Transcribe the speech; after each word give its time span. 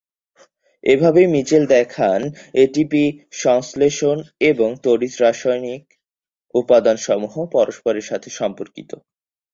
এভাবেই 0.83 1.27
মিচেল 1.27 1.63
দেখান, 1.67 2.19
এটিপি 2.55 3.03
সংশ্লেষণ 3.43 4.17
এবং 4.49 4.69
তড়িৎ-রাসায়নিক 4.83 5.83
উপাদানসমূহ 6.55 7.33
পরস্পরের 7.53 8.05
সাথে 8.05 8.29
সম্পর্কিত। 8.39 8.91